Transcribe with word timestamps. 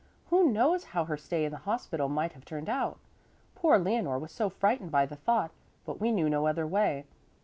Who 0.31 0.49
knows 0.51 0.83
how 0.97 1.05
her 1.05 1.15
stay 1.15 1.45
in 1.45 1.51
the 1.51 1.59
hospital 1.59 2.09
might 2.09 2.33
have 2.33 2.43
turned 2.43 2.69
out? 2.69 2.97
Poor 3.53 3.77
Leonore 3.77 4.17
was 4.17 4.31
so 4.31 4.49
frightened 4.49 4.89
by 4.89 5.05
the 5.05 5.15
thought; 5.15 5.51
but 5.85 6.01
we 6.01 6.11
knew 6.11 6.27
no 6.27 6.47
other 6.47 6.65
way. 6.65 7.05